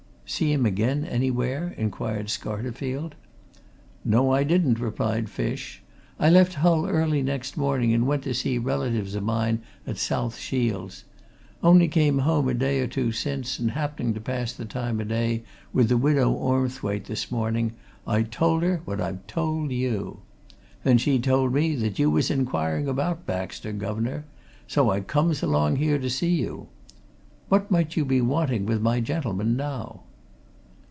"See 0.25 0.53
him 0.53 0.65
again 0.65 1.03
anywhere?" 1.03 1.75
inquired 1.77 2.27
Scarterfield. 2.27 3.15
"No, 4.05 4.31
I 4.31 4.45
didn't" 4.45 4.79
replied 4.79 5.27
Fish. 5.27 5.83
"I 6.17 6.29
left 6.29 6.53
Hull 6.53 6.87
early 6.87 7.21
next 7.21 7.57
morning, 7.57 7.93
and 7.93 8.07
went 8.07 8.23
to 8.23 8.33
see 8.33 8.57
relatives 8.57 9.13
o' 9.13 9.19
mine 9.19 9.59
at 9.85 9.97
South 9.97 10.37
Shields. 10.37 11.03
Only 11.61 11.89
came 11.89 12.19
home 12.19 12.47
a 12.47 12.53
day 12.53 12.79
or 12.79 12.87
two 12.87 13.11
since, 13.11 13.59
and 13.59 13.71
happening 13.71 14.13
to 14.13 14.21
pass 14.21 14.53
the 14.53 14.63
time 14.63 15.01
o' 15.01 15.03
day 15.03 15.43
with 15.73 15.91
widow 15.91 16.31
Ormthwaite 16.31 17.07
this 17.07 17.29
morning, 17.29 17.73
I 18.07 18.21
told 18.23 18.63
her 18.63 18.83
what 18.85 19.01
I've 19.01 19.27
told 19.27 19.71
you. 19.73 20.21
Then 20.85 20.97
she 20.97 21.19
told 21.19 21.53
me 21.53 21.75
that 21.75 21.99
you 21.99 22.09
was 22.09 22.31
inquiring 22.31 22.87
about 22.87 23.25
Baxter, 23.25 23.73
guv'nor 23.73 24.23
so 24.65 24.91
I 24.91 25.01
comes 25.01 25.43
along 25.43 25.75
here 25.75 25.99
to 25.99 26.09
see 26.09 26.31
you. 26.35 26.67
What 27.49 27.69
might 27.69 27.97
you 27.97 28.05
be 28.05 28.21
wanting 28.21 28.65
with 28.65 28.81
my 28.81 29.01
gentleman, 29.01 29.57
now?" 29.57 30.03